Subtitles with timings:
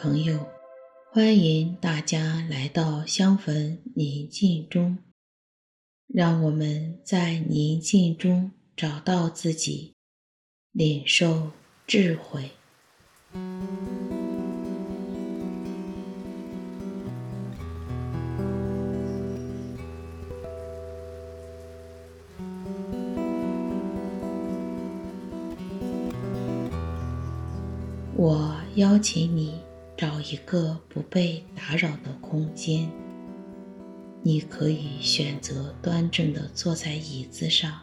[0.00, 0.46] 朋友，
[1.10, 4.96] 欢迎大家来到香焚宁静中，
[6.06, 9.96] 让我们在宁静中找到自己，
[10.70, 11.50] 领受
[11.84, 12.52] 智慧。
[28.14, 29.60] 我邀请你
[29.98, 32.88] 找一个不被打扰的空间。
[34.22, 37.80] 你可以选择端正的坐在椅子上，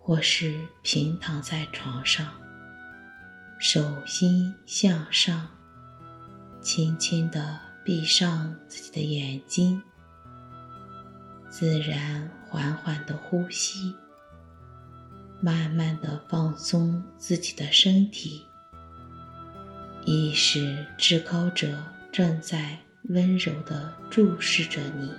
[0.00, 2.26] 或是平躺在床上，
[3.60, 5.48] 手心向上，
[6.60, 9.80] 轻轻的闭上自己的眼睛，
[11.48, 13.94] 自然缓缓的呼吸，
[15.40, 18.47] 慢慢的放松自己的身体。
[20.10, 21.68] 意识至高者
[22.10, 22.78] 正在
[23.10, 25.12] 温柔地注视着你。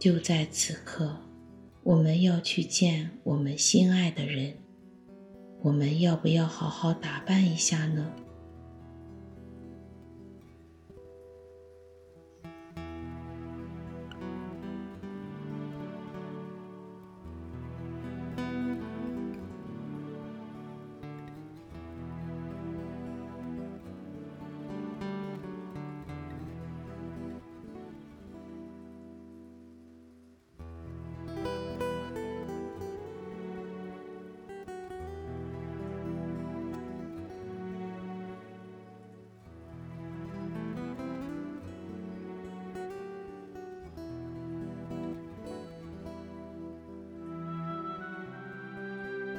[0.00, 1.14] 就在此刻，
[1.82, 4.54] 我们要去见我们心爱的人。
[5.60, 8.10] 我们要不要好好打扮一下呢？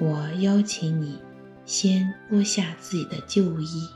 [0.04, 1.20] 我邀请你，
[1.64, 3.88] 先脱下自己的旧衣。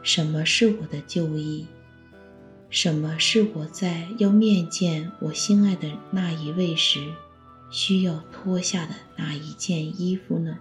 [0.00, 1.66] 什么是我的旧衣？
[2.70, 7.12] 什么是我在要面见我心爱的那一位时，
[7.68, 10.56] 需要脱下的那一件衣服呢？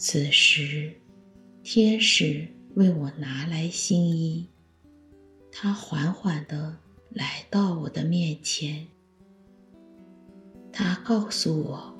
[0.00, 0.92] 此时，
[1.64, 2.46] 天使
[2.76, 4.46] 为我拿来新衣，
[5.50, 6.78] 他缓缓地
[7.10, 8.86] 来到我的面前。
[10.72, 11.92] 他告诉我，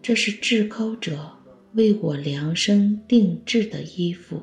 [0.00, 1.28] 这是至高者
[1.72, 4.40] 为我量身定制的衣服。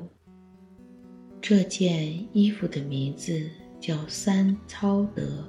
[1.40, 3.48] 这件衣服的名字
[3.80, 5.42] 叫三操德。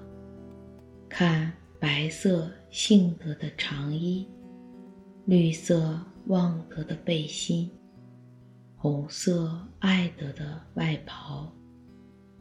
[1.10, 4.26] 看，白色性德的长衣，
[5.26, 7.70] 绿色旺德的背心，
[8.76, 11.50] 红色爱德的外袍。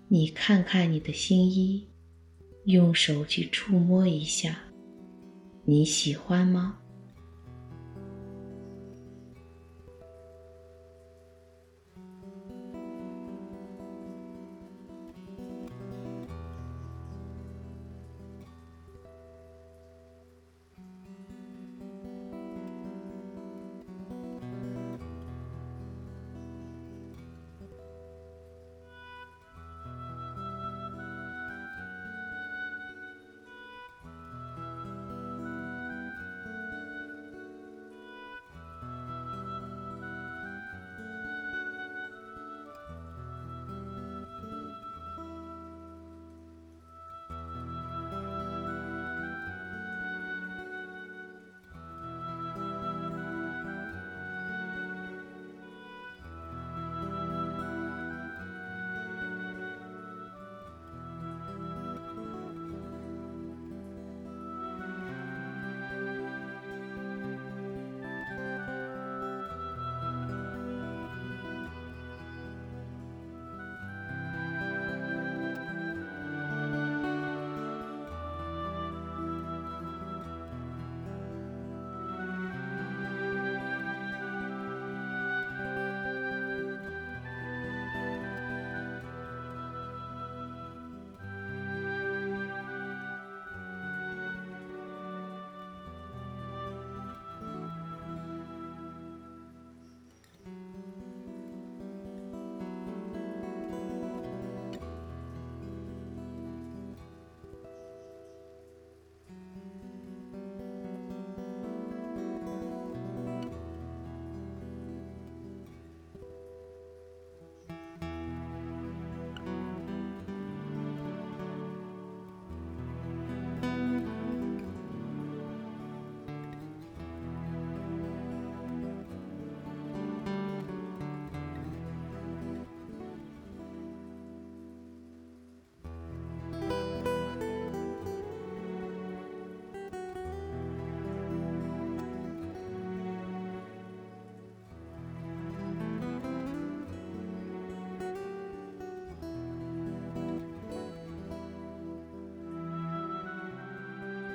[0.09, 1.87] 你看看你的新衣，
[2.65, 4.59] 用手去触摸一下。
[5.65, 6.79] 你喜欢吗？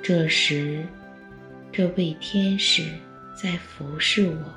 [0.02, 0.84] 这时，
[1.70, 2.82] 这位天使
[3.36, 4.54] 在服侍我，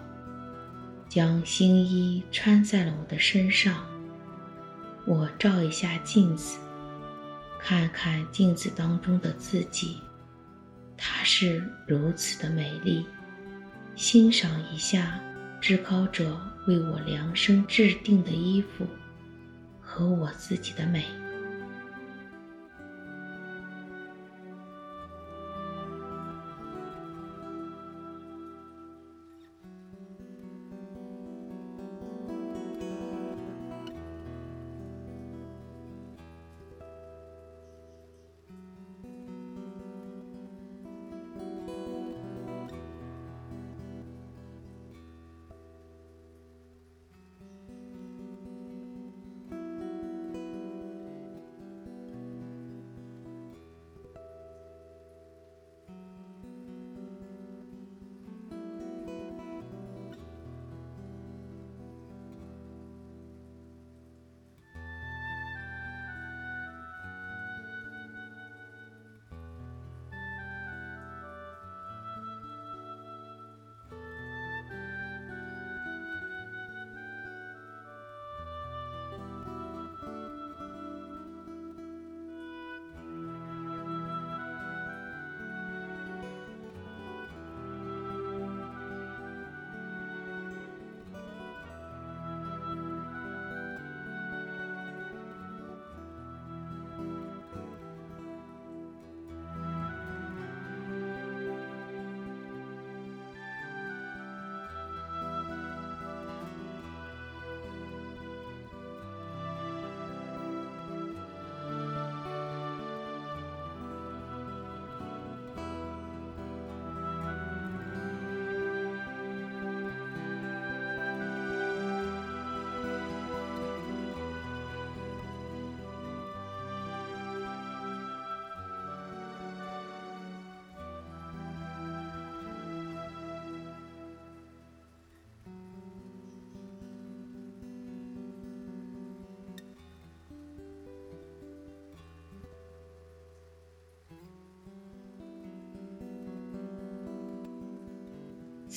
[1.08, 3.86] 将新衣穿在了我的身上。
[5.06, 6.58] 我照一下镜子，
[7.60, 10.02] 看看镜子当中的自己，
[10.98, 13.06] 她是如此的美丽。
[13.96, 15.22] 欣赏一下
[15.62, 18.84] 至高者为我量身制定的衣服
[19.80, 21.06] 和我自己的美。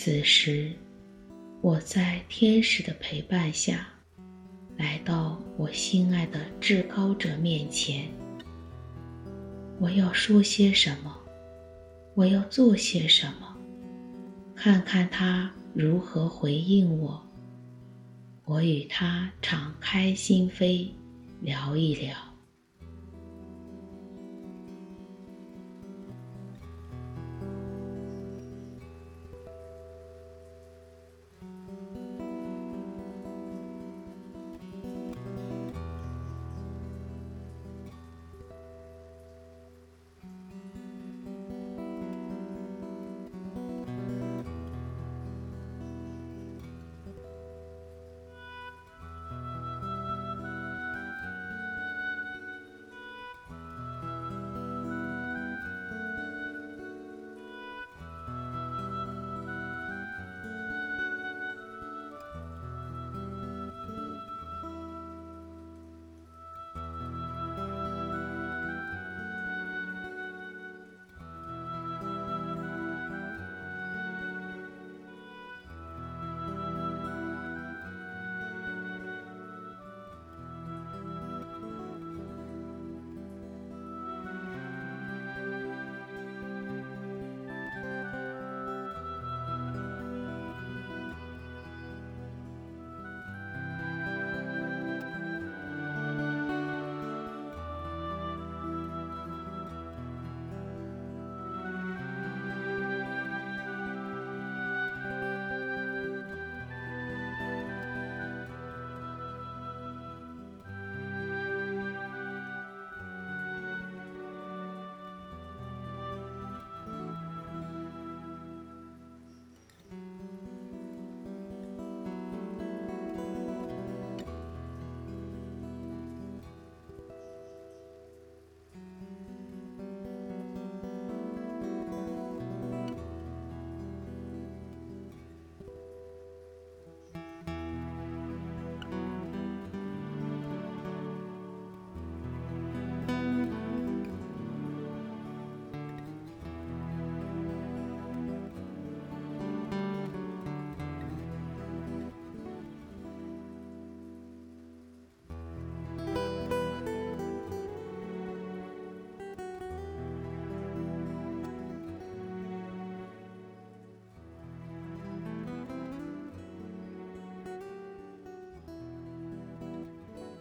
[0.00, 0.70] 此时，
[1.60, 3.88] 我在天使的陪伴下，
[4.76, 8.08] 来到我心爱的至高者面前。
[9.80, 11.12] 我要说些什么？
[12.14, 13.56] 我要做些什么？
[14.54, 17.20] 看看他如何回应我。
[18.44, 20.92] 我与他敞开心扉，
[21.40, 22.14] 聊一聊。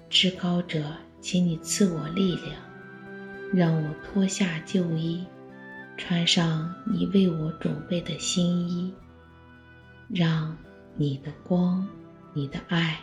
[0.10, 0.84] 至高者，
[1.20, 2.56] 请你赐我力量，
[3.54, 5.26] 让我脱下旧衣，
[5.98, 8.94] 穿上你为我准备的新衣，
[10.10, 10.58] 让
[10.96, 11.86] 你的光、
[12.34, 13.00] 你的爱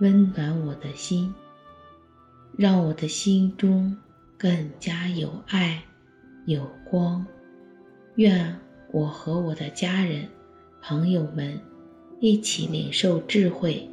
[0.00, 1.32] 温暖我的心，
[2.56, 3.96] 让我的心中
[4.36, 5.82] 更加有爱、
[6.46, 7.24] 有光。
[8.16, 8.58] 愿
[8.92, 10.28] 我和我的家人、
[10.82, 11.60] 朋友们
[12.18, 13.88] 一起领受智慧，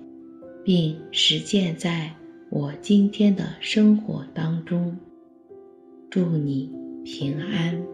[0.63, 2.13] 并实践在。
[2.55, 4.95] 我今天的生活当中，
[6.11, 6.71] 祝你
[7.03, 7.92] 平安。